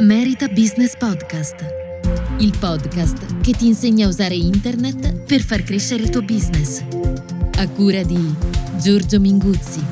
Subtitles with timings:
[0.00, 1.54] Merita Business Podcast,
[2.38, 6.82] il podcast che ti insegna a usare internet per far crescere il tuo business.
[7.58, 8.34] A cura di
[8.78, 9.84] Giorgio Minguzzi.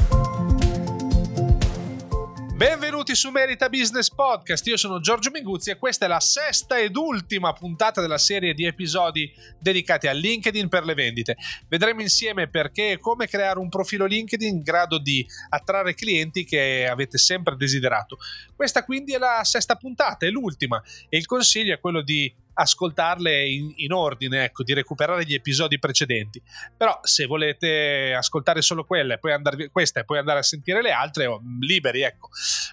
[2.54, 6.96] Benvenuti su Merita Business Podcast, io sono Giorgio Minguzzi e questa è la sesta ed
[6.96, 11.36] ultima puntata della serie di episodi dedicati a LinkedIn per le vendite.
[11.68, 16.86] Vedremo insieme perché e come creare un profilo LinkedIn in grado di attrarre clienti che
[16.88, 18.18] avete sempre desiderato.
[18.54, 23.48] Questa quindi è la sesta puntata, è l'ultima e il consiglio è quello di ascoltarle
[23.48, 26.42] in, in, ordine, ecco, di recuperare gli episodi precedenti.
[26.76, 30.92] Però se volete ascoltare solo quelle, poi andare, queste e poi andare a sentire le
[30.92, 32.28] altre, oh, liberi, ecco.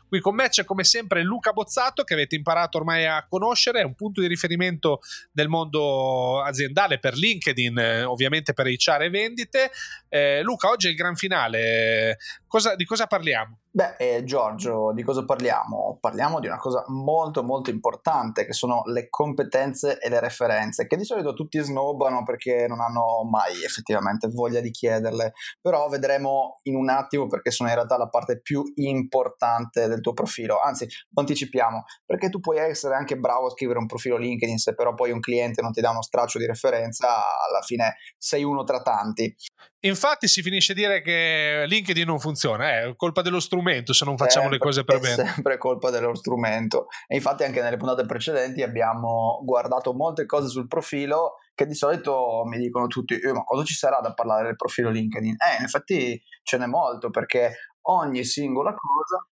[0.07, 3.85] Qui con me c'è come sempre Luca Bozzato, che avete imparato ormai a conoscere, è
[3.85, 4.99] un punto di riferimento
[5.31, 9.71] del mondo aziendale per LinkedIn, eh, ovviamente per HR e vendite.
[10.09, 12.17] Eh, Luca, oggi è il gran finale.
[12.45, 13.59] Cosa, di cosa parliamo?
[13.69, 15.97] Beh, eh, Giorgio, di cosa parliamo?
[16.01, 20.97] Parliamo di una cosa molto molto importante che sono le competenze e le referenze, che
[20.97, 26.75] di solito tutti snobbano perché non hanno mai effettivamente voglia di chiederle, però vedremo in
[26.75, 31.83] un attimo perché sono in realtà la parte più importante del tuo profilo, anzi anticipiamo,
[32.03, 35.19] perché tu puoi essere anche bravo a scrivere un profilo LinkedIn, se però poi un
[35.19, 39.35] cliente non ti dà uno straccio di referenza, alla fine sei uno tra tanti.
[39.81, 44.17] Infatti si finisce a dire che LinkedIn non funziona, è colpa dello strumento se non
[44.17, 45.23] facciamo sempre, le cose per bene.
[45.23, 46.87] È sempre colpa dello strumento.
[47.07, 52.43] E infatti anche nelle puntate precedenti abbiamo guardato molte cose sul profilo che di solito
[52.45, 55.31] mi dicono tutti, eh, ma cosa ci sarà da parlare del profilo LinkedIn?
[55.33, 57.55] Eh, in effetti ce n'è molto perché
[57.87, 59.27] ogni singola cosa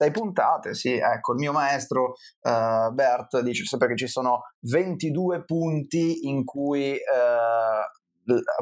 [0.00, 5.44] sei puntate, sì, ecco, il mio maestro uh, Bert dice sempre che ci sono 22
[5.44, 7.99] punti in cui uh,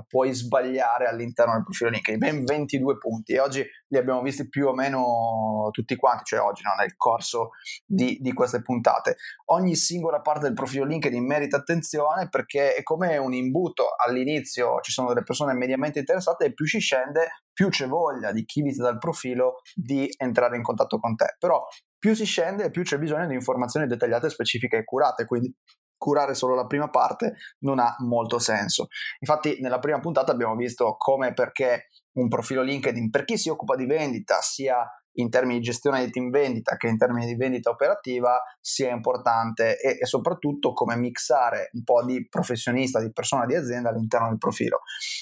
[0.06, 3.32] puoi sbagliare all'interno del profilo LinkedIn, ben 22 punti.
[3.32, 7.50] E oggi li abbiamo visti più o meno tutti quanti, cioè oggi no, nel corso
[7.84, 9.16] di, di, queste puntate.
[9.46, 14.92] Ogni singola parte del profilo LinkedIn merita attenzione perché è come un imbuto, all'inizio ci
[14.92, 18.88] sono delle persone mediamente interessate e più ci scende più c'è voglia di chi visita
[18.88, 21.66] il profilo di entrare in contatto con te, però
[21.98, 25.52] più si scende più c'è bisogno di informazioni dettagliate, specifiche e curate, quindi
[25.98, 28.86] curare solo la prima parte non ha molto senso.
[29.19, 33.48] Infatti nella prima puntata abbiamo visto come e perché un profilo LinkedIn per chi si
[33.48, 34.84] occupa di vendita sia
[35.19, 39.78] in termini di gestione di team vendita che in termini di vendita operativa sia importante
[39.78, 44.38] e, e, soprattutto come mixare un po' di professionista, di persona di azienda all'interno del
[44.38, 44.80] profilo.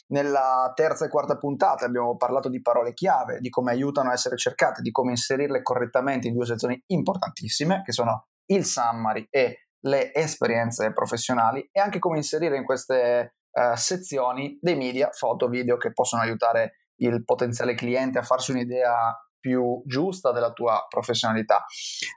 [0.09, 4.37] Nella terza e quarta puntata abbiamo parlato di parole chiave, di come aiutano a essere
[4.37, 10.13] cercate, di come inserirle correttamente in due sezioni importantissime che sono il summary e le
[10.15, 15.93] esperienze professionali e anche come inserire in queste uh, sezioni dei media, foto, video che
[15.93, 19.15] possono aiutare il potenziale cliente a farsi un'idea
[19.47, 21.65] più giusta della tua professionalità.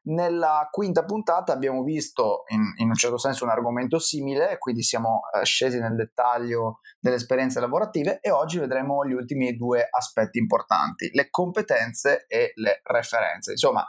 [0.05, 5.21] Nella quinta puntata abbiamo visto in, in un certo senso un argomento simile, quindi siamo
[5.31, 11.11] eh, scesi nel dettaglio delle esperienze lavorative e oggi vedremo gli ultimi due aspetti importanti,
[11.13, 13.51] le competenze e le referenze.
[13.51, 13.85] Insomma,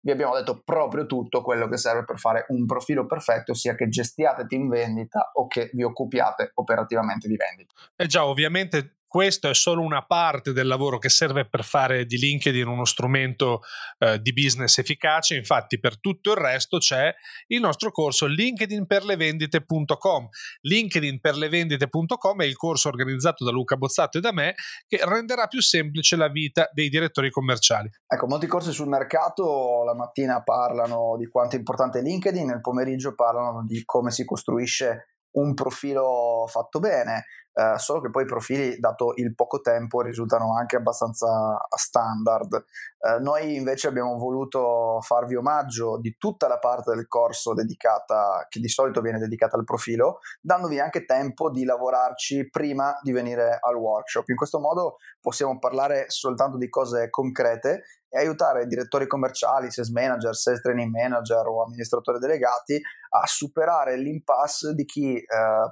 [0.00, 3.88] vi abbiamo detto proprio tutto quello che serve per fare un profilo perfetto, sia che
[3.88, 7.74] gestiate team vendita o che vi occupiate operativamente di vendita.
[7.96, 12.16] Eh già, ovviamente questo è solo una parte del lavoro che serve per fare di
[12.16, 13.62] LinkedIn uno strumento
[13.98, 17.12] eh, di business efficace, infatti per tutto il resto c'è
[17.48, 20.28] il nostro corso linkedinperlevendite.com.
[20.60, 24.54] linkedinperlevendite.com è il corso organizzato da Luca Bozzato e da me
[24.86, 27.90] che renderà più semplice la vita dei direttori commerciali.
[28.06, 33.16] Ecco, molti corsi sul mercato la mattina parlano di quanto è importante LinkedIn, nel pomeriggio
[33.16, 38.78] parlano di come si costruisce un profilo fatto bene, eh, solo che poi i profili,
[38.78, 42.64] dato il poco tempo, risultano anche abbastanza standard.
[42.98, 48.60] Eh, noi invece abbiamo voluto farvi omaggio di tutta la parte del corso dedicata, che
[48.60, 53.76] di solito viene dedicata al profilo, dandovi anche tempo di lavorarci prima di venire al
[53.76, 54.28] workshop.
[54.28, 60.34] In questo modo possiamo parlare soltanto di cose concrete e aiutare direttori commerciali, sales manager,
[60.34, 62.80] sales training manager o amministratori delegati
[63.10, 65.24] a superare l'impasse di chi eh,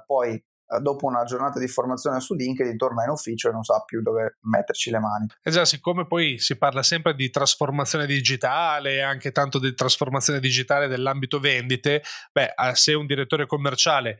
[0.05, 0.41] poi
[0.71, 4.01] eh, dopo una giornata di formazione su LinkedIn torna in ufficio e non sa più
[4.01, 5.25] dove metterci le mani.
[5.41, 10.39] Eh già, siccome poi si parla sempre di trasformazione digitale e anche tanto di trasformazione
[10.39, 14.19] digitale dell'ambito vendite, beh, se un direttore commerciale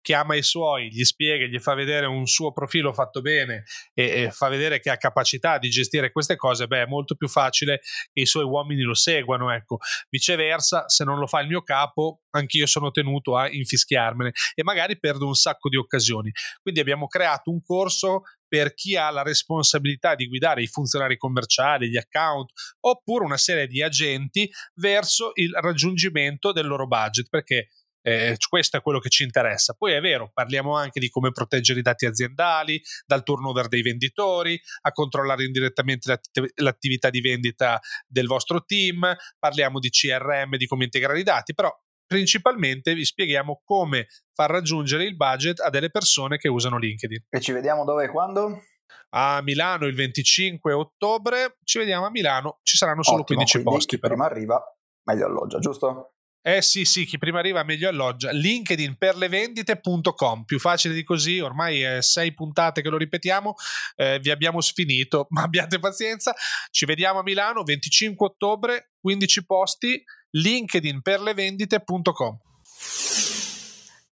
[0.00, 3.64] chiama i suoi, gli spiega, gli fa vedere un suo profilo fatto bene
[3.94, 7.28] e, e, fa vedere che ha capacità di gestire queste cose, beh, è molto più
[7.28, 7.80] facile
[8.12, 9.52] che i suoi uomini lo seguano.
[9.52, 9.78] Ecco.
[10.08, 14.98] Viceversa, se non lo fa il mio capo, anch'io sono tenuto a infischiarmene e magari
[14.98, 16.30] perdo un sacco di occasioni.
[16.62, 21.90] Quindi abbiamo creato un corso per chi ha la responsabilità di guidare i funzionari commerciali,
[21.90, 27.68] gli account oppure una serie di agenti verso il raggiungimento del loro budget perché
[28.02, 29.74] eh, questo è quello che ci interessa.
[29.74, 34.60] Poi è vero, parliamo anche di come proteggere i dati aziendali, dal turnover dei venditori,
[34.82, 40.84] a controllare indirettamente l'attiv- l'attività di vendita del vostro team, parliamo di CRM, di come
[40.84, 41.70] integrare i dati, però
[42.06, 47.26] principalmente vi spieghiamo come far raggiungere il budget a delle persone che usano LinkedIn.
[47.28, 48.62] E ci vediamo dove e quando?
[49.10, 53.98] A Milano il 25 ottobre, ci vediamo a Milano, ci saranno solo Ottimo, 15 posti.
[53.98, 54.62] Prima arriva,
[55.04, 56.14] meglio alloggia, giusto?
[56.48, 58.30] Eh sì, sì, chi prima arriva meglio alloggia.
[58.30, 63.54] LinkedIn per le vendite.com, più facile di così, ormai è sei puntate che lo ripetiamo,
[63.96, 66.34] eh, vi abbiamo sfinito, ma abbiate pazienza.
[66.70, 72.38] Ci vediamo a Milano 25 ottobre, 15 posti, linkedin per le vendite.com.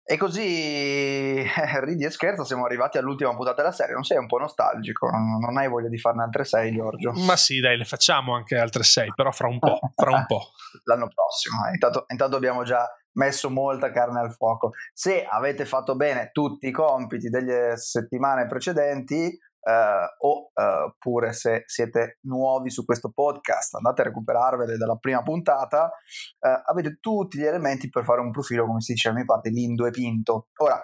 [0.07, 3.95] E così, eh, ridi e scherza, siamo arrivati all'ultima puntata della serie.
[3.95, 5.09] Non sei un po' nostalgico?
[5.09, 7.11] Non hai voglia di farne altre sei, Giorgio?
[7.25, 10.51] Ma sì, dai, le facciamo anche altre sei, però fra un po', fra un po'.
[10.83, 11.65] L'anno prossimo.
[11.65, 11.71] Eh.
[11.71, 14.73] Intanto, intanto abbiamo già messo molta carne al fuoco.
[14.93, 19.35] Se avete fatto bene tutti i compiti delle settimane precedenti,
[19.65, 25.85] Uh, oppure uh, se siete nuovi su questo podcast, andate a recuperarvele dalla prima puntata,
[25.85, 29.49] uh, avete tutti gli elementi per fare un profilo, come si dice a mia parte,
[29.49, 30.49] lindo e pinto.
[30.57, 30.79] Ora,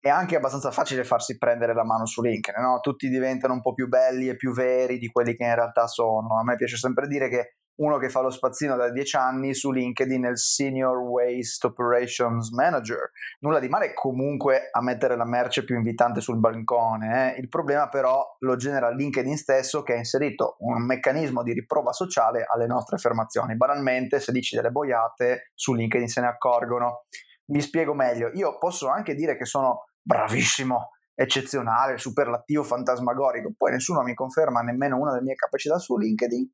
[0.00, 2.80] è anche abbastanza facile farsi prendere la mano su LinkedIn, no?
[2.80, 6.38] tutti diventano un po' più belli e più veri di quelli che in realtà sono.
[6.38, 9.70] A me piace sempre dire che uno che fa lo spazzino da 10 anni su
[9.70, 13.10] LinkedIn è il Senior Waste Operations Manager.
[13.40, 17.34] Nulla di male comunque a mettere la merce più invitante sul balcone.
[17.34, 17.40] Eh?
[17.40, 22.44] Il problema però lo genera LinkedIn stesso che ha inserito un meccanismo di riprova sociale
[22.52, 23.56] alle nostre affermazioni.
[23.56, 27.04] Banalmente se dici delle boiate su LinkedIn se ne accorgono.
[27.44, 28.30] Vi spiego meglio.
[28.34, 33.52] Io posso anche dire che sono bravissimo eccezionale, superlativo, fantasmagorico.
[33.56, 36.48] Poi nessuno mi conferma nemmeno una delle mie capacità su LinkedIn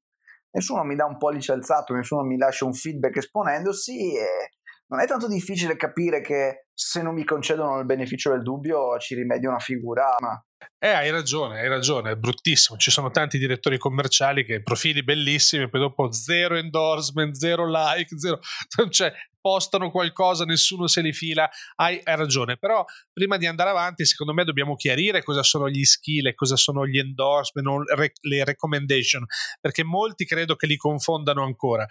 [0.54, 4.50] nessuno mi dà un pollice alzato, nessuno mi lascia un feedback esponendosi e
[4.94, 9.14] non è tanto difficile capire che se non mi concedono il beneficio del dubbio ci
[9.14, 10.40] rimedia una figura, ma
[10.78, 12.78] eh, hai ragione, hai ragione, è bruttissimo.
[12.78, 18.38] Ci sono tanti direttori commerciali che profili bellissimi, poi dopo zero endorsement, zero like, zero...
[18.90, 21.48] cioè postano qualcosa, nessuno se li fila.
[21.76, 25.84] Hai, hai, ragione, però prima di andare avanti, secondo me dobbiamo chiarire cosa sono gli
[25.84, 27.84] skill e cosa sono gli endorsement
[28.22, 29.24] le recommendation,
[29.60, 31.86] perché molti credo che li confondano ancora.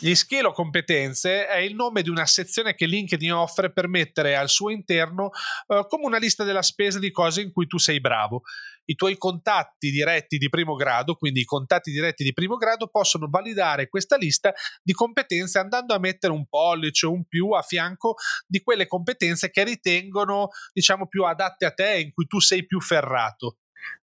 [0.00, 4.36] Gli skill o competenze è il nome di una sezione che LinkedIn offre per mettere
[4.36, 5.30] al suo interno
[5.66, 8.42] uh, come una lista della spesa di cose in cui tu sei bravo.
[8.84, 13.26] I tuoi contatti diretti di primo grado, quindi i contatti diretti di primo grado, possono
[13.28, 14.54] validare questa lista
[14.84, 18.14] di competenze andando a mettere un pollice o un più a fianco
[18.46, 22.80] di quelle competenze che ritengono, diciamo, più adatte a te, in cui tu sei più
[22.80, 23.56] ferrato.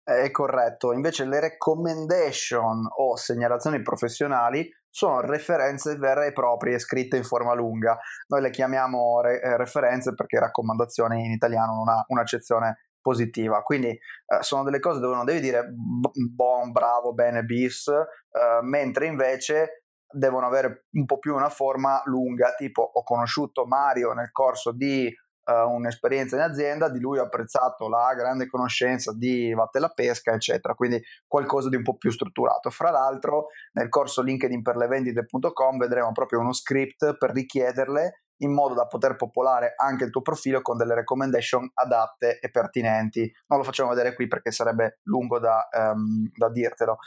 [0.04, 7.26] È corretto, invece le recommendation o segnalazioni professionali sono referenze vere e proprie scritte in
[7.26, 8.00] forma lunga.
[8.28, 13.62] Noi le chiamiamo re- eh, referenze perché raccomandazioni in italiano non ha un'accezione positiva.
[13.62, 14.00] Quindi eh,
[14.40, 20.46] sono delle cose dove non devi dire buon, bravo, bene, bis, eh, mentre invece devono
[20.46, 25.14] avere un po' più una forma lunga, tipo ho conosciuto Mario nel corso di
[25.46, 30.34] uh, un'esperienza in azienda, di lui ho apprezzato la grande conoscenza di Vatte la Pesca,
[30.34, 32.70] eccetera, quindi qualcosa di un po' più strutturato.
[32.70, 38.54] Fra l'altro, nel corso LinkedIn per le vendite.com vedremo proprio uno script per richiederle in
[38.54, 43.32] modo da poter popolare anche il tuo profilo con delle recommendation adatte e pertinenti.
[43.48, 46.98] Non lo facciamo vedere qui perché sarebbe lungo da, um, da dirtelo.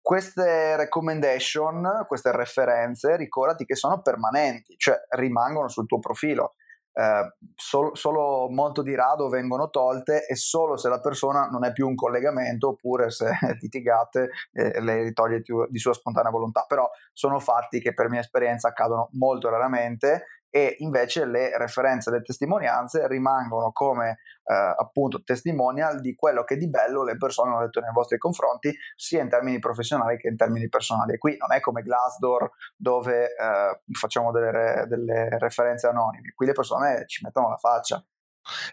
[0.00, 6.54] Queste recommendation, queste referenze, ricordati che sono permanenti, cioè rimangono sul tuo profilo
[6.92, 11.72] eh, sol- solo molto di rado vengono tolte e solo se la persona non è
[11.72, 13.30] più un collegamento oppure se
[13.60, 16.64] litigate eh, le ritoglie di sua spontanea volontà.
[16.68, 22.20] Però sono fatti che per mia esperienza accadono molto raramente e invece le referenze le
[22.20, 27.80] testimonianze rimangono come eh, appunto testimonial di quello che di bello le persone hanno detto
[27.80, 31.16] nei vostri confronti sia in termini professionali che in termini personali.
[31.16, 36.32] Qui non è come Glassdoor dove eh, facciamo delle, delle referenze anonime.
[36.34, 38.04] Qui le persone ci mettono la faccia.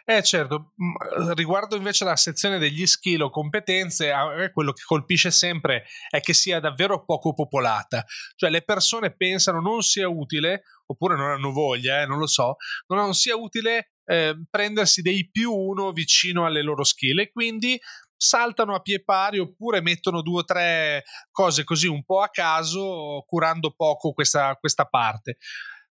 [0.04, 4.12] Eh certo, mm, riguardo invece la sezione degli skill o competenze,
[4.52, 8.04] quello che colpisce sempre è che sia davvero poco popolata,
[8.36, 12.56] cioè le persone pensano non sia utile, oppure non hanno voglia, eh, non lo so,
[12.88, 17.80] non sia utile eh, prendersi dei più uno vicino alle loro skill e quindi
[18.16, 23.24] saltano a pie pari oppure mettono due o tre cose così un po' a caso,
[23.28, 25.38] curando poco questa, questa parte.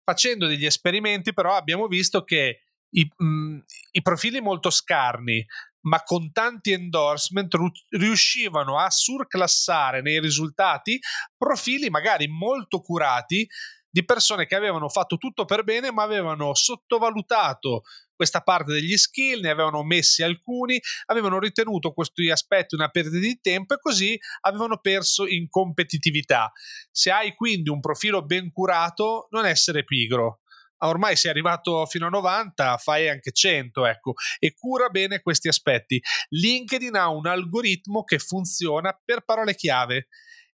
[0.03, 2.61] Facendo degli esperimenti però abbiamo visto che
[2.95, 3.59] i, mh, mm,
[3.91, 5.45] i profili molto scarni,
[5.81, 7.53] ma con tanti endorsement
[7.89, 10.99] riuscivano a surclassare nei risultati
[11.37, 13.47] profili magari molto curati
[13.95, 17.83] di persone che avevano fatto tutto per bene ma avevano sottovalutato
[18.13, 23.39] questa parte degli skill, ne avevano messi alcuni, avevano ritenuto questi aspetti una perdita di
[23.39, 26.51] tempo e così avevano perso in competitività.
[26.91, 30.41] Se hai quindi un profilo ben curato, non essere pigro,
[30.79, 35.47] Ah, ormai sei arrivato fino a 90, fai anche 100, ecco, e cura bene questi
[35.47, 36.01] aspetti.
[36.31, 40.09] LinkedIn ha un algoritmo che funziona per parole chiave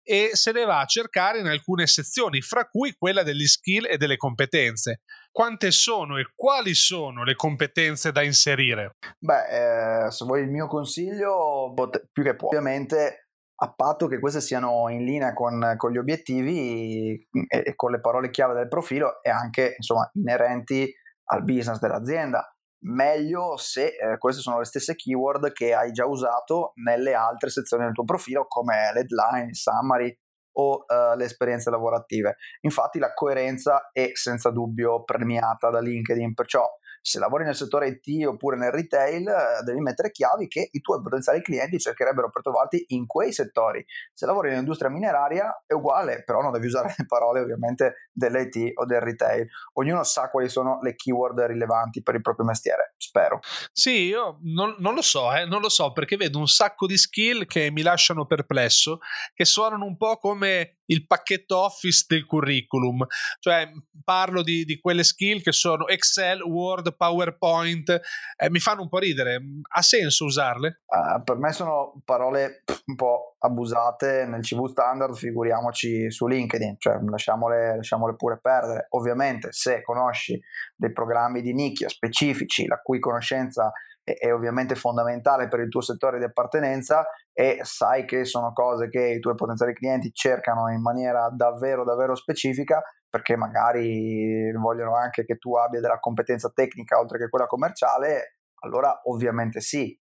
[0.09, 3.99] e se le va a cercare in alcune sezioni, fra cui quella degli skill e
[3.99, 5.03] delle competenze.
[5.31, 8.93] Quante sono e quali sono le competenze da inserire?
[9.19, 11.75] Beh, eh, se vuoi il mio consiglio,
[12.11, 13.29] più che può, ovviamente
[13.61, 17.91] a patto che queste siano in linea con, con gli obiettivi mm, e, e, con
[17.91, 20.91] le parole chiave del profilo e anche insomma, inerenti
[21.31, 22.51] al business dell'azienda.
[22.81, 27.85] Meglio se eh, queste sono le stesse keyword che hai già usato nelle altre sezioni
[27.85, 30.17] del tuo profilo come l'headline, summary
[30.59, 32.37] o uh, le esperienze lavorative.
[32.63, 36.65] Infatti la coerenza è senza dubbio premiata da LinkedIn, perciò
[37.09, 41.01] se lavori nel settore IT oppure nel retail, eh, devi mettere chiavi che i tuoi
[41.01, 43.83] potenziali clienti cercherebbero per trovarti in quei settori.
[44.13, 48.85] Se lavori nell'industria mineraria è uguale, però non devi usare le parole ovviamente dell'IT o
[48.85, 49.49] del retail.
[49.75, 53.41] Ognuno sa quali sono le keyword rilevanti per il proprio mestiere, spero.
[53.73, 56.99] Sì, io non, non lo so, eh, non lo so perché vedo un sacco di
[56.99, 58.99] skill che mi lasciano perplesso,
[59.33, 63.07] che suonano un po' come il pacchetto Office del curriculum,
[63.41, 63.71] cioè
[64.05, 68.01] parlo di, di quelle skill che sono Excel, Word, PowerPoint,
[68.37, 69.41] eh, mi fanno un po' ridere.
[69.75, 70.83] Ha senso usarle?
[70.87, 76.99] Uh, per me sono parole un po' abusate nel CV standard, figuriamoci su LinkedIn, cioè
[77.09, 78.87] lasciamole, lasciamole pure perdere.
[78.91, 80.41] Ovviamente se conosci
[80.75, 83.71] dei programmi di nicchia specifici, la cui conoscenza
[84.09, 88.89] è, è ovviamente fondamentale per il tuo settore di appartenenza e sai che sono cose
[88.89, 95.25] che i tuoi potenziali clienti cercano in maniera davvero davvero specifica perché magari vogliono anche
[95.25, 99.99] che tu abbia della competenza tecnica oltre che quella commerciale, allora ovviamente sì.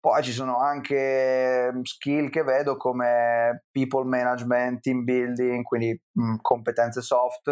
[0.00, 6.22] Poi ci sono anche mm, skill che vedo come people management, team building, quindi mh,
[6.22, 7.50] mm, competenze soft,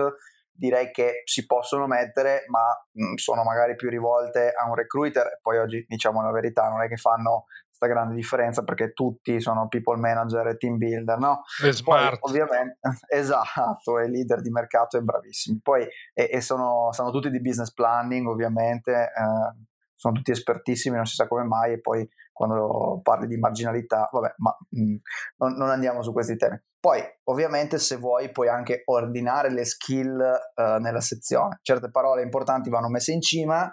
[0.57, 2.67] direi che si possono mettere, ma
[3.01, 5.39] mm, sono magari più rivolte a un recruiter.
[5.43, 7.47] Poi oggi diciamo la verità, non è che fanno
[7.77, 11.43] questa grande differenza perché tutti sono people manager e team builder, no?
[11.63, 12.19] E smart.
[12.19, 15.61] Poi, ovviamente, esatto, e leader di mercato e bravissimi.
[15.63, 21.07] Poi e, e sono, sono, tutti di business planning, ovviamente, eh, sono tutti espertissimi, non
[21.07, 24.97] si sa come mai, e poi quando parli di marginalità, vabbè, ma mh, mm,
[25.39, 26.61] non, non, andiamo su questi temi.
[26.79, 31.59] Poi, ovviamente, se vuoi, puoi anche ordinare le skill eh, nella sezione.
[31.63, 33.65] Certe parole importanti vanno messe in cima,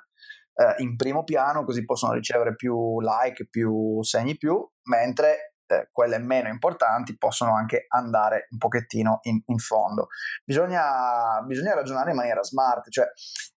[0.56, 6.18] eh, in primo piano, così possono ricevere più like, più segni più, mentre eh, quelle
[6.20, 10.08] meno importanti possono anche andare un pochettino in, in fondo.
[10.44, 13.08] Bisogna, bisogna, ragionare in maniera smart, cioè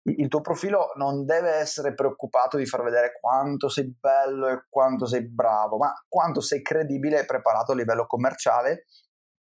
[0.04, 5.06] il tuo profilo non deve essere preoccupato di far vedere quanto sei bello e quanto
[5.06, 8.86] sei bravo, ma quanto sei credibile e preparato a livello commerciale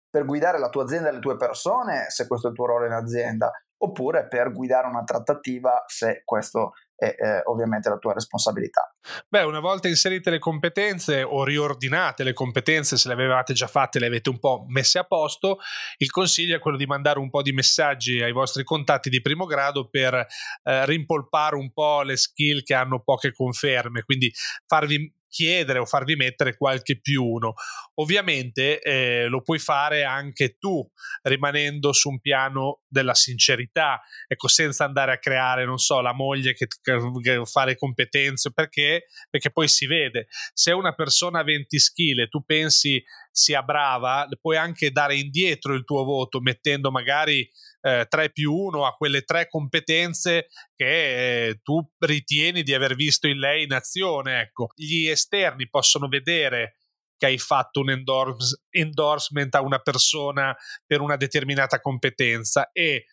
[0.10, 2.86] per guidare la tua azienda e le tue persone, se questo è il tuo ruolo
[2.86, 8.96] in azienda, oppure per guidare una trattativa se questo è eh, ovviamente la tua responsabilità.
[9.28, 13.98] Beh, una volta inserite le competenze o riordinate le competenze, se le avevate già fatte,
[13.98, 15.58] le avete un po' messe a posto,
[15.98, 19.46] il consiglio è quello di mandare un po' di messaggi ai vostri contatti di primo
[19.46, 24.32] grado per eh, rimpolpare un po' le skill che hanno poche conferme, quindi
[24.68, 27.54] farvi chiedere o farvi mettere qualche più uno.
[27.96, 30.86] Ovviamente eh, lo puoi fare anche tu,
[31.24, 36.54] rimanendo su un piano della sincerità, ecco, senza andare a creare, non so, la moglie
[36.54, 39.06] che, che fa le competenze, perché?
[39.30, 40.28] Perché poi si vede.
[40.54, 45.74] Se una persona ha 20 skill e tu pensi sia brava, puoi anche dare indietro
[45.74, 47.50] il tuo voto mettendo magari
[47.82, 53.28] eh, 3 più 1 a quelle tre competenze che eh, tu ritieni di aver visto
[53.28, 54.42] in lei in azione.
[54.42, 54.70] Ecco.
[54.76, 56.78] Gli esterni possono vedere
[57.18, 63.06] che hai fatto un endorse, endorsement a una persona per una determinata competenza e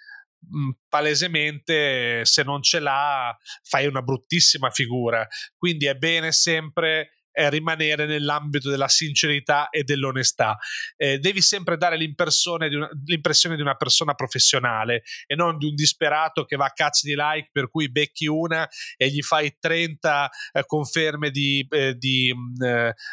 [0.89, 5.27] palesemente se non ce l'ha fai una bruttissima figura.
[5.57, 7.18] Quindi è bene sempre
[7.49, 10.59] rimanere nell'ambito della sincerità e dell'onestà.
[10.97, 15.67] Eh, devi sempre dare l'impressione di, una, l'impressione di, una, persona professionale e non di
[15.67, 19.57] un disperato che va a cazzo di like per cui becchi una e gli fai
[19.59, 22.63] 30 eh, conferme di, eh, di mm,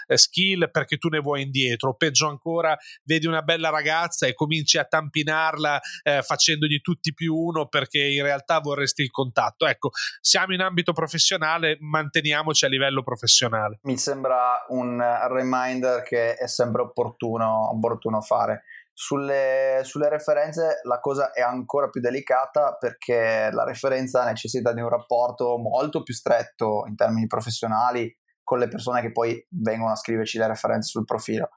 [0.08, 1.96] eh, skill perché tu ne vuoi indietro.
[1.96, 7.68] Peggio ancora, vedi una bella ragazza e cominci a tampinarla eh, facendogli tutti più uno
[7.68, 9.68] perché in realtà vorresti il contatto.
[9.68, 13.80] Ecco, siamo in ambito professionale, manteniamoci a livello professionale.
[13.84, 18.64] Mi sembra sembra un reminder che è sempre opportuno, opportuno fare.
[18.94, 24.88] Sulle, sulle, referenze la cosa è ancora più delicata perché la referenza necessita di un
[24.88, 28.10] rapporto molto più stretto in termini professionali
[28.42, 31.50] con le persone che poi vengono a scriverci le referenze sul profilo.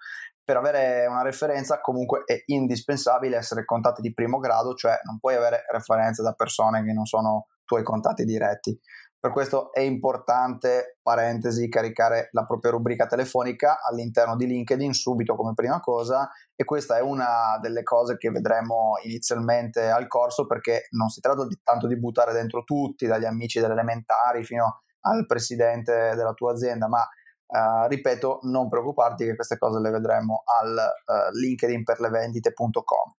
[0.43, 5.37] Per avere una referenza comunque è indispensabile essere contatti di primo grado, cioè non puoi
[5.37, 8.77] avere referenze da persone che non sono tuoi contatti diretti.
[9.20, 15.54] Per questo è importante, parentesi, caricare la propria rubrica telefonica all'interno di LinkedIn subito come
[15.54, 21.08] prima cosa e questa è una delle cose che vedremo inizialmente al corso perché non
[21.08, 26.14] si tratta di, tanto di buttare dentro tutti, dagli amici delle elementari fino al presidente
[26.14, 27.04] della tua azienda, ma
[27.49, 33.12] Uh, ripeto, non preoccuparti che queste cose le vedremo al uh, linkedinperlevendite.com.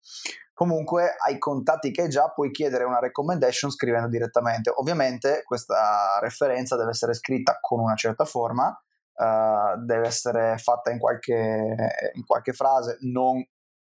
[0.53, 4.71] Comunque, ai contatti che hai già puoi chiedere una recommendation scrivendo direttamente.
[4.75, 10.99] Ovviamente questa referenza deve essere scritta con una certa forma, uh, deve essere fatta in
[10.99, 11.77] qualche,
[12.13, 13.43] in qualche frase non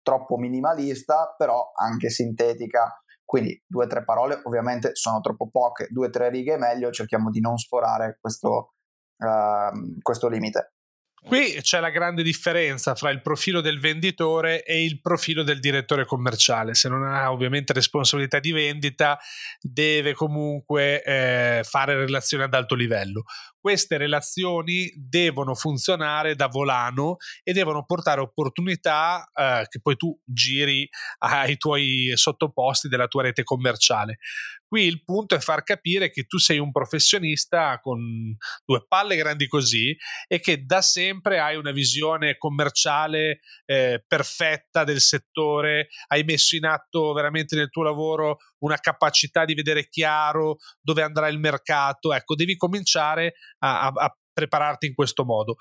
[0.02, 2.98] troppo minimalista, però anche sintetica.
[3.24, 6.90] Quindi due o tre parole ovviamente sono troppo poche, due o tre righe è meglio,
[6.90, 8.74] cerchiamo di non sforare questo,
[9.18, 10.74] uh, questo limite.
[11.26, 16.04] Qui c'è la grande differenza fra il profilo del venditore e il profilo del direttore
[16.04, 16.74] commerciale.
[16.74, 19.18] Se non ha ovviamente responsabilità di vendita,
[19.58, 23.24] deve comunque eh, fare relazioni ad alto livello
[23.64, 30.86] queste relazioni devono funzionare da volano e devono portare opportunità eh, che poi tu giri
[31.20, 34.18] ai tuoi sottoposti della tua rete commerciale.
[34.66, 38.36] Qui il punto è far capire che tu sei un professionista con
[38.66, 45.00] due palle grandi così e che da sempre hai una visione commerciale eh, perfetta del
[45.00, 51.02] settore, hai messo in atto veramente nel tuo lavoro una capacità di vedere chiaro dove
[51.02, 52.12] andrà il mercato.
[52.12, 55.56] Ecco, devi cominciare a, a, a prepararti in questo modo.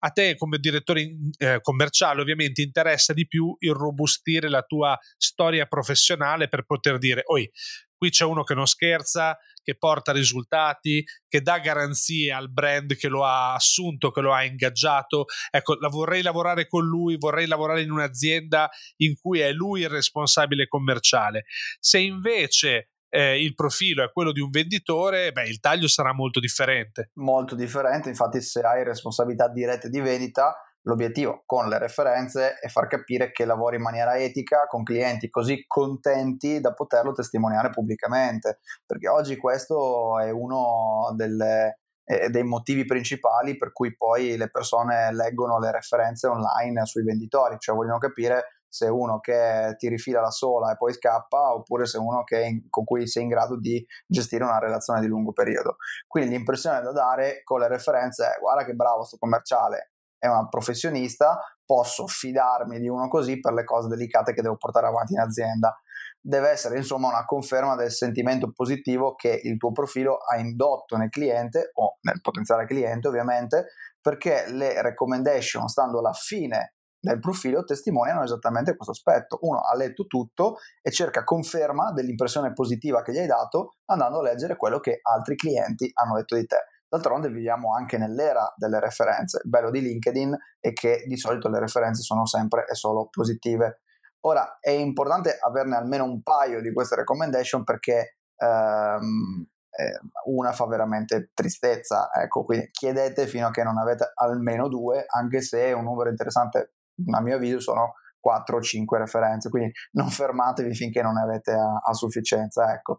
[0.00, 6.48] A te come direttore eh, commerciale ovviamente interessa di più irrobustire la tua storia professionale
[6.48, 7.50] per poter dire, oi,
[7.98, 13.08] qui c'è uno che non scherza, che porta risultati, che dà garanzie al brand che
[13.08, 15.26] lo ha assunto, che lo ha ingaggiato.
[15.50, 19.90] Ecco, la vorrei lavorare con lui, vorrei lavorare in un'azienda in cui è lui il
[19.90, 21.44] responsabile commerciale.
[21.78, 26.40] Se invece eh, il profilo è quello di un venditore, beh, il taglio sarà molto
[26.40, 27.10] differente.
[27.14, 32.86] Molto differente, infatti se hai responsabilità dirette di vendita, l'obiettivo con le referenze è far
[32.86, 39.08] capire che lavori in maniera etica con clienti così contenti da poterlo testimoniare pubblicamente, perché
[39.08, 45.58] oggi questo è uno delle, eh, dei motivi principali per cui poi le persone leggono
[45.58, 50.72] le referenze online sui venditori, cioè vogliono capire se uno che ti rifila la sola
[50.72, 54.58] e poi scappa, oppure se uno in, con cui sei in grado di gestire una
[54.58, 55.76] relazione di lungo periodo.
[56.06, 60.48] Quindi l'impressione da dare con le referenze è guarda che bravo sto commerciale, è una
[60.48, 65.20] professionista, posso fidarmi di uno così per le cose delicate che devo portare avanti in
[65.20, 65.74] azienda.
[66.20, 71.10] Deve essere insomma una conferma del sentimento positivo che il tuo profilo ha indotto nel
[71.10, 73.66] cliente o nel potenziale cliente ovviamente
[74.00, 79.38] perché le recommendation stando alla fine nel profilo testimoniano esattamente questo aspetto.
[79.42, 84.22] Uno ha letto tutto e cerca conferma dell'impressione positiva che gli hai dato andando a
[84.22, 86.56] leggere quello che altri clienti hanno detto di te.
[86.88, 89.40] D'altronde viviamo anche nell'era delle referenze.
[89.44, 93.82] Il bello di LinkedIn è che di solito le referenze sono sempre e solo positive.
[94.20, 100.66] Ora è importante averne almeno un paio di queste recommendation perché ehm, eh, una fa
[100.66, 102.10] veramente tristezza.
[102.12, 106.72] Ecco, quindi chiedete fino a che non avete almeno due, anche se un numero interessante
[107.12, 111.52] a mio avviso sono 4 o 5 referenze, quindi non fermatevi finché non ne avete
[111.52, 112.72] a, a, sufficienza.
[112.72, 112.96] Ecco.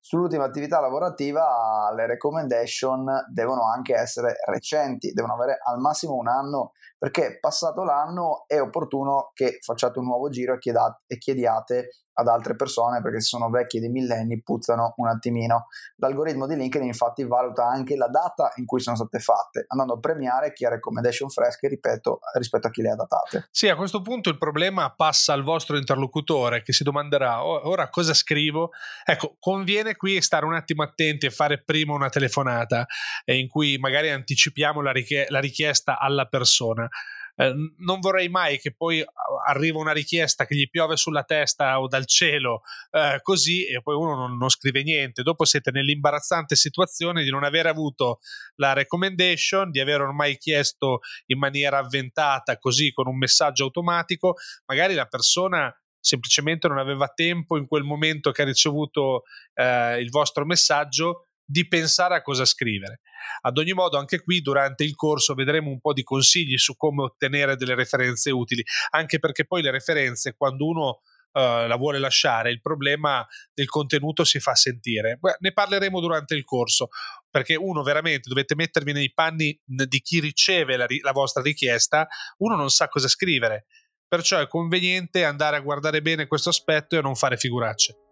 [0.00, 6.72] Sull'ultima attività lavorativa le recommendation devono anche essere recenti, devono avere al massimo un anno
[7.02, 10.60] perché passato l'anno è opportuno che facciate un nuovo giro e,
[11.08, 15.66] e chiediate ad altre persone perché se sono vecchi dei millenni puzzano un attimino.
[15.96, 19.98] L'algoritmo di LinkedIn infatti valuta anche la data in cui sono state fatte, andando a
[19.98, 23.48] premiare chi ha recommendation fresche, ripeto, rispetto a chi le ha datate.
[23.50, 28.14] Sì, a questo punto il problema passa al vostro interlocutore che si domanderà ora cosa
[28.14, 28.70] scrivo.
[29.04, 32.86] Ecco, conviene qui stare un attimo attenti e fare prima una telefonata
[33.24, 36.88] eh, in cui magari anticipiamo la, richie- la richiesta alla persona
[37.36, 39.04] eh, non vorrei mai che poi
[39.46, 43.96] arriva una richiesta che gli piove sulla testa o dal cielo eh, così e poi
[43.96, 45.22] uno non, non, scrive niente.
[45.22, 48.20] Dopo siete nell'imbarazzante situazione di non aver avuto
[48.56, 54.34] la recommendation, di aver ormai chiesto in maniera avventata, così con un messaggio automatico.
[54.66, 59.22] Magari la persona semplicemente non aveva tempo in quel momento che ha ricevuto
[59.54, 63.00] eh, il vostro messaggio di pensare a cosa scrivere.
[63.42, 67.02] Ad ogni modo, anche qui durante il corso vedremo un po' di consigli su come
[67.02, 71.00] ottenere delle referenze utili, anche perché poi le referenze, quando uno
[71.34, 75.16] Uh, la vuole lasciare, il problema del contenuto si fa sentire.
[75.18, 76.88] Beh, ne parleremo durante il corso,
[77.30, 82.06] perché uno veramente dovete mettervi nei panni di chi riceve la, la vostra richiesta,
[82.40, 83.64] uno non sa cosa scrivere,
[84.06, 88.11] perciò è conveniente andare a guardare bene questo aspetto e non fare figuracce.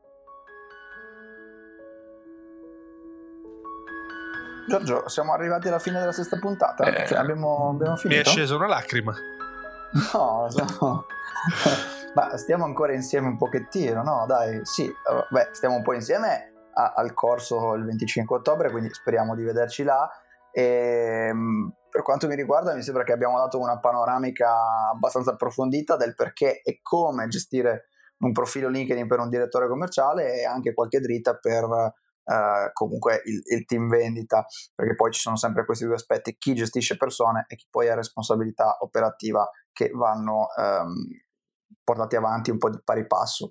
[4.71, 6.85] Giorgio, siamo arrivati alla fine della sesta puntata.
[6.85, 8.21] Eh, cioè, abbiamo, abbiamo finito.
[8.21, 9.13] Mi è scesa una lacrima.
[10.13, 10.49] No,
[10.81, 11.07] no.
[12.15, 14.27] Ma stiamo ancora insieme un pochettino, no?
[14.29, 14.89] Dai, sì.
[15.31, 19.83] Beh, stiamo un po' insieme a, al corso il 25 ottobre, quindi speriamo di vederci
[19.83, 20.09] là.
[20.53, 25.97] E, ehm, per quanto mi riguarda, mi sembra che abbiamo dato una panoramica abbastanza approfondita
[25.97, 31.01] del perché e come gestire un profilo LinkedIn per un direttore commerciale e anche qualche
[31.01, 31.93] dritta per
[32.31, 36.55] Uh, comunque il, il, team vendita, perché poi ci sono sempre questi due aspetti, chi
[36.55, 40.95] gestisce persone e chi poi ha responsabilità operativa che vanno um,
[41.83, 43.49] portati avanti un po' di pari passo.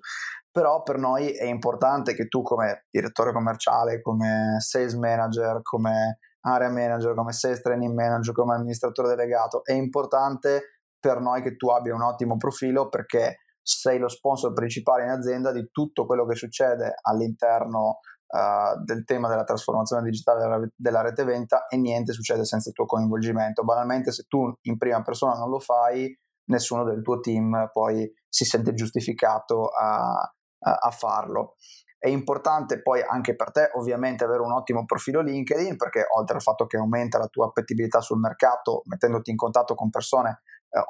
[0.50, 6.70] Però per noi è importante che tu come direttore commerciale, come sales manager, come area
[6.70, 11.94] manager, come sales training manager, come amministratore delegato, è importante per noi che tu abbia
[11.94, 16.94] un ottimo profilo perché sei lo sponsor principale in azienda di tutto quello che succede
[17.02, 22.68] all'interno uh, del tema della trasformazione digitale della, della, rete venta e niente succede senza
[22.68, 23.64] il tuo coinvolgimento.
[23.64, 26.16] Banalmente se tu in prima persona non lo fai,
[26.46, 30.20] nessuno del tuo team poi si sente giustificato a,
[30.58, 31.56] a, a farlo.
[31.98, 36.42] È importante poi anche per te ovviamente avere un ottimo profilo LinkedIn perché oltre al
[36.42, 40.40] fatto che aumenta la tua appetibilità sul mercato mettendoti in contatto con persone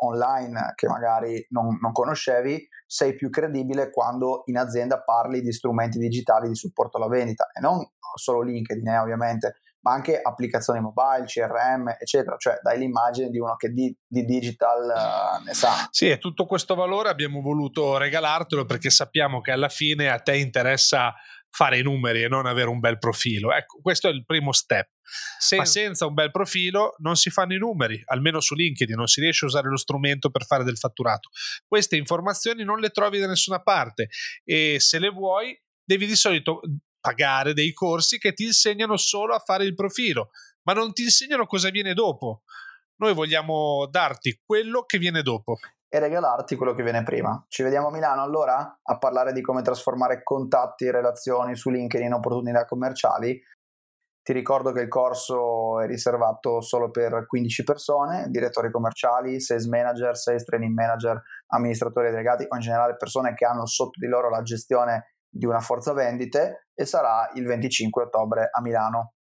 [0.00, 5.98] online che magari non, non, conoscevi, sei più credibile quando in azienda parli di strumenti
[5.98, 7.78] digitali di supporto alla vendita e non
[8.14, 13.56] solo LinkedIn eh, ovviamente, ma anche applicazioni mobile, CRM, eccetera, cioè dai l'immagine di uno
[13.56, 15.88] che di, di digital uh, ne sa.
[15.90, 20.36] Sì, e tutto questo valore abbiamo voluto regalartelo perché sappiamo che alla fine a te
[20.36, 21.14] interessa
[21.48, 23.52] fare i numeri e non avere un bel profilo.
[23.52, 24.88] Ecco, questo è il primo step.
[25.38, 29.07] Se, Ma senza un bel profilo non si fanno i numeri, almeno su LinkedIn, non
[29.07, 31.31] si riesce a usare lo strumento per fare del fatturato.
[31.66, 34.09] Queste informazioni non le trovi da nessuna parte
[34.44, 36.61] e se le vuoi devi di solito
[37.01, 40.31] pagare dei corsi che ti insegnano solo a fare il profilo,
[40.62, 42.42] ma non ti insegnano cosa viene dopo.
[42.96, 45.57] Noi vogliamo darti quello che viene dopo
[45.92, 47.44] e regalarti quello che viene prima.
[47.49, 52.07] Ci vediamo a Milano allora a parlare di come trasformare contatti e relazioni su LinkedIn
[52.07, 53.42] in opportunità commerciali.
[54.22, 60.16] Ti ricordo che il corso è riservato solo per 15 persone, direttori commerciali, sales manager,
[60.16, 64.42] sales training manager, amministratori delegati o in generale persone che hanno sotto di loro la
[64.42, 69.14] gestione di una forza vendite e sarà il 25 ottobre a Milano.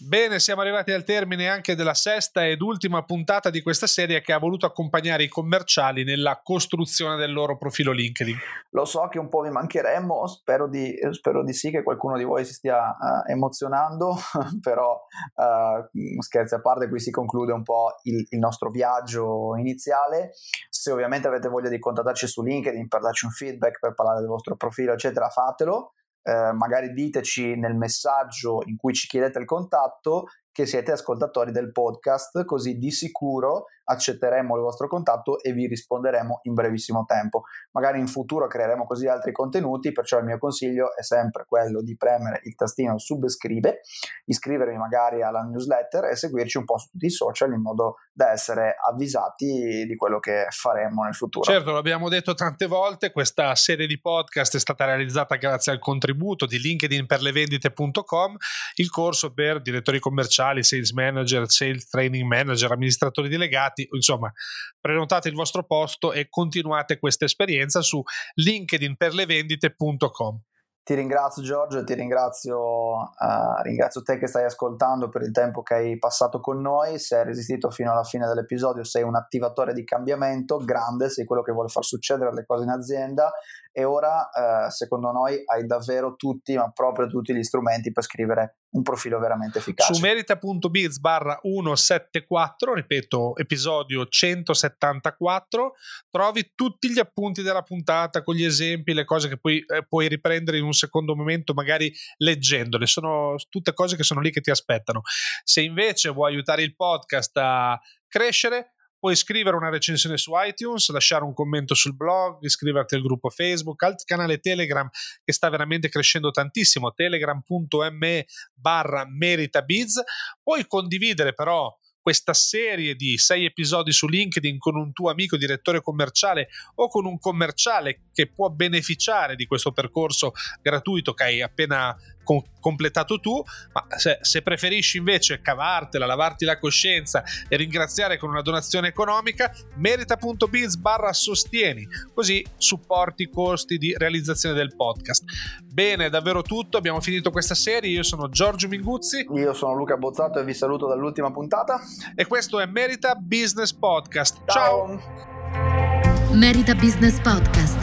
[0.00, 4.32] Bene, siamo arrivati al termine anche della sesta ed ultima puntata di questa serie che
[4.32, 8.36] ha voluto accompagnare i commerciali nella costruzione del loro profilo LinkedIn.
[8.70, 12.22] Lo so che un po' vi mancheremmo, spero di, spero di sì che qualcuno di
[12.22, 14.14] voi si stia uh, emozionando,
[14.62, 15.00] però
[15.34, 20.30] uh, scherzi a parte, qui si conclude un po' il, il nostro viaggio iniziale.
[20.70, 24.28] Se ovviamente avete voglia di contattarci su LinkedIn per darci un feedback, per parlare del
[24.28, 25.94] vostro profilo, eccetera, fatelo
[26.28, 31.72] eh, magari diteci nel messaggio in cui ci chiedete il contatto che siete ascoltatori del
[31.72, 37.42] podcast, così di sicuro accetteremo il vostro contatto e vi risponderemo in brevissimo tempo.
[37.72, 41.96] Magari in futuro creeremo così altri contenuti, perciò il mio consiglio è sempre quello di
[41.96, 43.80] premere il tastino subscrive,
[44.26, 48.30] iscrivervi magari alla newsletter e seguirci un po' su tutti i social in modo da
[48.30, 51.44] essere avvisati di quello che faremo nel futuro.
[51.50, 56.46] Certo, l'abbiamo detto tante volte, questa serie di podcast è stata realizzata grazie al contributo
[56.46, 58.36] di linkedinperlevendite.com,
[58.76, 64.32] il corso per direttori commerciali, sales manager, sales training manager, amministratori delegati, insomma,
[64.80, 68.02] prenotate il vostro posto e continuate questa esperienza su
[68.34, 70.40] linkedinperlevendite.com.
[70.88, 75.74] Ti ringrazio Giorgio, ti ringrazio, uh, ringrazio te che stai ascoltando per il tempo che
[75.74, 79.84] hai passato con noi, se hai resistito fino alla fine dell'episodio sei un attivatore di
[79.84, 83.30] cambiamento grande, sei quello che vuole far succedere le cose in azienda
[83.78, 88.56] e ora uh, secondo noi hai davvero tutti, ma proprio tutti gli strumenti per scrivere
[88.70, 89.94] un profilo veramente efficace.
[89.94, 95.74] Su merita.biz barra 174, ripeto, episodio 174,
[96.10, 100.08] trovi tutti gli appunti della puntata con gli esempi, le cose che poi eh, puoi
[100.08, 102.86] riprendere in un secondo momento, magari leggendole.
[102.86, 105.02] Sono tutte cose che sono lì che ti aspettano.
[105.44, 111.24] Se invece vuoi aiutare il podcast a crescere, puoi scrivere una recensione su iTunes, lasciare
[111.24, 114.88] un commento sul blog, iscriverti al gruppo Facebook, al canale Telegram
[115.24, 120.02] che sta veramente crescendo tantissimo, telegram.me barra meritabiz.
[120.42, 125.82] Puoi condividere però questa serie di sei episodi su LinkedIn con un tuo amico direttore
[125.82, 130.32] commerciale o con un commerciale che può beneficiare di questo percorso
[130.62, 131.96] gratuito che hai appena
[132.28, 138.28] com- completato tu, ma se, se, preferisci invece cavartela, lavarti la coscienza e ringraziare con
[138.28, 145.24] una donazione economica, merita.biz barra sostieni, così supporti i costi di realizzazione del podcast.
[145.64, 149.26] Bene, davvero tutto, abbiamo finito questa serie, io sono Giorgio Minguzzi.
[149.34, 151.80] Io sono Luca Bozzato e vi saluto dall'ultima puntata.
[152.14, 154.38] E questo è Merita Business Podcast.
[154.46, 154.98] Ciao!
[154.98, 156.32] Ciao.
[156.32, 157.78] Merita Business Podcast,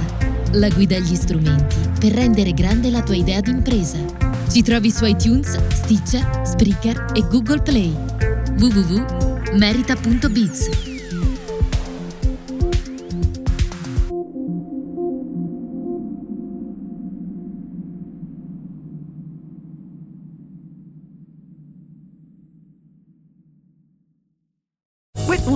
[0.54, 5.58] la guida agli strumenti per rendere grande la tua idea d'impresa ci trovi su iTunes,
[5.68, 7.94] Stitcher, Spreaker e Google Play.
[8.58, 10.95] www.merita.biz